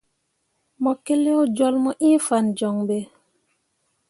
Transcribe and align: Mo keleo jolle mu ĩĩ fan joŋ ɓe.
Mo 0.81 0.91
keleo 1.05 1.41
jolle 1.55 1.79
mu 1.83 1.91
ĩĩ 2.07 2.11
fan 2.25 2.45
joŋ 2.57 2.75
ɓe. 2.87 2.97